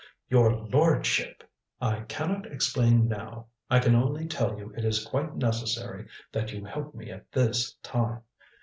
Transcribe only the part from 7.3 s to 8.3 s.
this time.